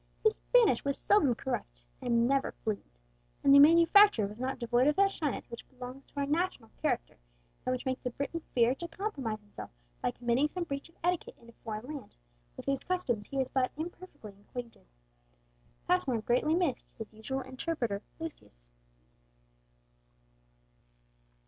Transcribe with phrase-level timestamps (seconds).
[0.23, 2.97] His Spanish was seldom correct and never fluent,
[3.43, 7.17] and the manufacturer was not devoid of that shyness which belongs to our national character,
[7.63, 9.69] and which makes the Briton fear to compromise himself
[10.01, 12.15] by committing some breach of etiquette in a foreign land,
[12.57, 14.87] with whose customs he is but imperfectly acquainted.
[15.87, 18.69] Passmore greatly missed his usual interpreter Lucius.